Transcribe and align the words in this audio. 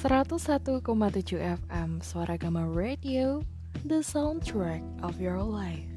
101,7 0.00 0.80
FM 1.60 2.00
Suara 2.00 2.40
Gama 2.40 2.64
Radio 2.64 3.44
The 3.84 4.00
soundtrack 4.00 4.80
of 5.04 5.20
your 5.20 5.44
life. 5.44 5.92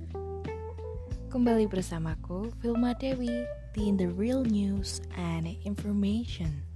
Kembali 1.31 1.71
bersamaku, 1.71 2.51
Vilma 2.59 2.91
Dewi 2.99 3.47
Di 3.71 3.87
In 3.87 3.95
The 3.95 4.11
Real 4.11 4.43
News 4.43 4.99
and 5.15 5.47
Information. 5.63 6.67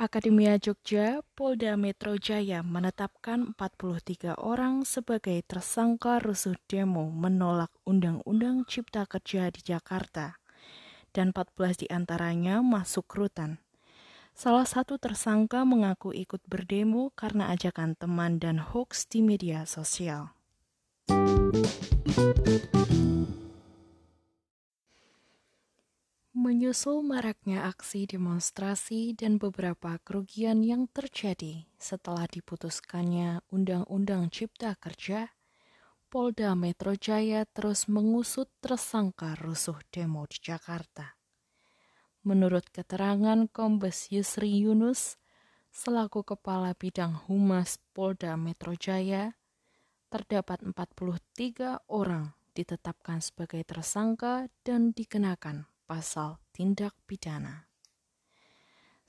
Akademia 0.00 0.56
Jogja, 0.56 1.20
Polda 1.36 1.76
Metro 1.76 2.16
Jaya 2.16 2.64
menetapkan 2.64 3.52
43 3.60 4.40
orang 4.40 4.88
sebagai 4.88 5.36
tersangka 5.44 6.16
rusuh 6.16 6.56
demo 6.64 7.12
menolak 7.12 7.68
Undang-Undang 7.84 8.64
Cipta 8.72 9.04
Kerja 9.04 9.52
di 9.52 9.60
Jakarta 9.60 10.40
dan 11.14 11.30
14 11.30 11.86
di 11.86 11.88
antaranya 11.88 12.58
masuk 12.60 13.06
rutan. 13.14 13.62
Salah 14.34 14.66
satu 14.66 14.98
tersangka 14.98 15.62
mengaku 15.62 16.10
ikut 16.10 16.42
berdemo 16.50 17.14
karena 17.14 17.54
ajakan 17.54 17.94
teman 17.94 18.42
dan 18.42 18.58
hoax 18.58 19.06
di 19.06 19.22
media 19.22 19.62
sosial. 19.62 20.34
Menyusul 26.34 27.06
maraknya 27.06 27.70
aksi 27.70 28.10
demonstrasi 28.10 29.14
dan 29.14 29.38
beberapa 29.38 29.96
kerugian 30.02 30.66
yang 30.66 30.90
terjadi 30.90 31.66
setelah 31.78 32.26
diputuskannya 32.26 33.42
Undang-Undang 33.54 34.34
Cipta 34.34 34.74
Kerja, 34.78 35.33
Polda 36.14 36.54
Metro 36.54 36.94
Jaya 36.94 37.42
terus 37.42 37.90
mengusut 37.90 38.46
tersangka 38.62 39.34
rusuh 39.34 39.74
demo 39.90 40.22
di 40.30 40.38
Jakarta. 40.38 41.18
Menurut 42.22 42.70
keterangan 42.70 43.50
Kombes 43.50 44.14
Yusri 44.14 44.62
Yunus, 44.62 45.18
selaku 45.74 46.22
Kepala 46.22 46.70
Bidang 46.78 47.18
Humas 47.26 47.82
Polda 47.90 48.38
Metro 48.38 48.78
Jaya, 48.78 49.34
terdapat 50.06 50.62
43 50.62 51.82
orang 51.90 52.30
ditetapkan 52.54 53.18
sebagai 53.18 53.66
tersangka 53.66 54.46
dan 54.62 54.94
dikenakan 54.94 55.66
pasal 55.90 56.38
tindak 56.54 56.94
pidana. 57.10 57.66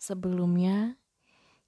Sebelumnya, 0.02 0.98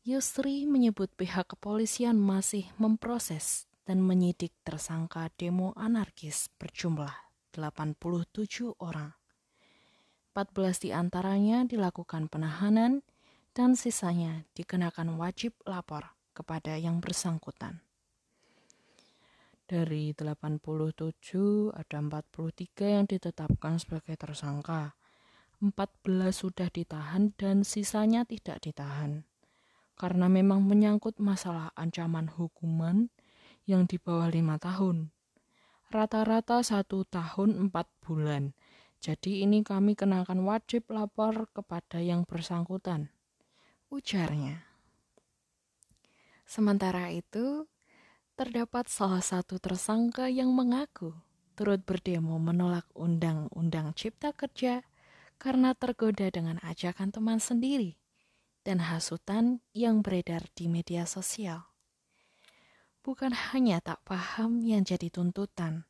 Yusri 0.02 0.66
menyebut 0.66 1.14
pihak 1.14 1.54
kepolisian 1.54 2.18
masih 2.18 2.66
memproses 2.82 3.70
dan 3.88 4.04
menyidik 4.04 4.52
tersangka 4.68 5.32
demo 5.40 5.72
anarkis 5.80 6.52
berjumlah 6.60 7.16
87 7.56 8.76
orang. 8.84 9.16
14 10.36 10.84
di 10.84 10.90
antaranya 10.92 11.64
dilakukan 11.64 12.28
penahanan 12.28 13.00
dan 13.56 13.80
sisanya 13.80 14.44
dikenakan 14.60 15.16
wajib 15.16 15.56
lapor 15.64 16.14
kepada 16.36 16.76
yang 16.76 17.00
bersangkutan. 17.00 17.80
Dari 19.64 20.12
87 20.12 21.72
ada 21.72 21.98
43 22.04 22.94
yang 23.00 23.06
ditetapkan 23.08 23.80
sebagai 23.80 24.20
tersangka. 24.20 25.00
14 25.64 26.30
sudah 26.36 26.70
ditahan 26.70 27.34
dan 27.40 27.64
sisanya 27.64 28.28
tidak 28.28 28.62
ditahan. 28.62 29.24
Karena 29.98 30.30
memang 30.30 30.62
menyangkut 30.62 31.18
masalah 31.18 31.74
ancaman 31.74 32.30
hukuman 32.30 33.10
yang 33.68 33.86
di 33.86 34.00
bawah 34.00 34.32
lima 34.32 34.56
tahun. 34.58 35.12
Rata-rata 35.92 36.64
satu 36.64 37.04
tahun 37.06 37.68
empat 37.68 37.88
bulan. 38.02 38.56
Jadi 38.98 39.46
ini 39.46 39.62
kami 39.62 39.94
kenakan 39.94 40.48
wajib 40.48 40.90
lapor 40.90 41.46
kepada 41.54 42.02
yang 42.02 42.26
bersangkutan. 42.26 43.14
Ujarnya. 43.94 44.66
Sementara 46.48 47.12
itu, 47.14 47.68
terdapat 48.40 48.90
salah 48.90 49.22
satu 49.22 49.60
tersangka 49.62 50.32
yang 50.32 50.50
mengaku 50.56 51.14
turut 51.58 51.82
berdemo 51.82 52.38
menolak 52.38 52.86
Undang-Undang 52.94 53.98
Cipta 53.98 54.30
Kerja 54.30 54.86
karena 55.42 55.74
tergoda 55.74 56.30
dengan 56.30 56.62
ajakan 56.62 57.10
teman 57.10 57.42
sendiri 57.42 57.98
dan 58.62 58.78
hasutan 58.78 59.66
yang 59.74 60.06
beredar 60.06 60.46
di 60.54 60.70
media 60.70 61.10
sosial 61.10 61.66
bukan 63.08 63.32
hanya 63.56 63.80
tak 63.80 64.04
paham 64.04 64.60
yang 64.60 64.84
jadi 64.84 65.08
tuntutan. 65.08 65.88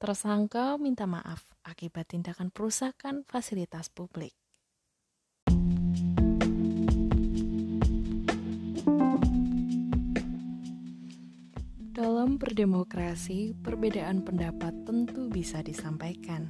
Tersangka 0.00 0.80
minta 0.80 1.04
maaf 1.04 1.44
akibat 1.60 2.16
tindakan 2.16 2.48
perusakan 2.48 3.28
fasilitas 3.28 3.92
publik. 3.92 4.32
Dalam 11.96 12.36
berdemokrasi, 12.36 13.56
perbedaan 13.64 14.20
pendapat 14.20 14.84
tentu 14.84 15.32
bisa 15.32 15.64
disampaikan, 15.64 16.44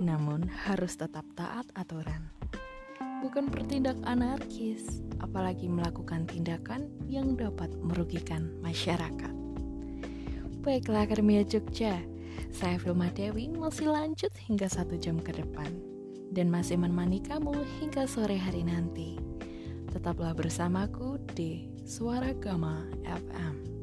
namun 0.00 0.48
harus 0.48 0.96
tetap 0.96 1.28
taat 1.36 1.68
aturan. 1.76 2.32
Bukan 3.20 3.52
bertindak 3.52 4.00
anarkis, 4.08 5.04
apalagi 5.20 5.68
melakukan 5.68 6.24
tindakan 6.24 6.88
yang 7.12 7.36
dapat 7.36 7.68
merugikan 7.76 8.56
masyarakat. 8.64 9.35
Baiklah 10.66 11.06
Akademia 11.06 11.46
Jogja, 11.46 12.02
saya 12.50 12.74
Filma 12.82 13.06
Dewi 13.14 13.46
masih 13.46 13.86
lanjut 13.86 14.34
hingga 14.50 14.66
satu 14.66 14.98
jam 14.98 15.14
ke 15.22 15.30
depan 15.30 15.70
dan 16.34 16.50
masih 16.50 16.74
menemani 16.74 17.22
kamu 17.22 17.54
hingga 17.78 18.02
sore 18.10 18.34
hari 18.34 18.66
nanti. 18.66 19.14
Tetaplah 19.94 20.34
bersamaku 20.34 21.22
di 21.38 21.70
Suara 21.86 22.34
Gama 22.34 22.82
FM. 23.06 23.75